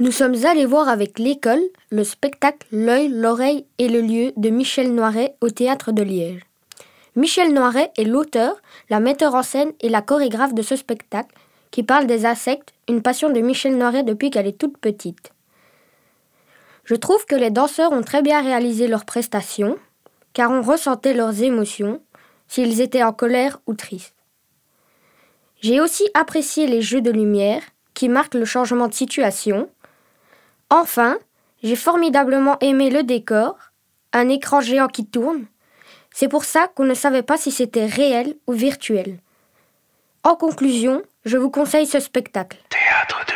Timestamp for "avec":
0.88-1.18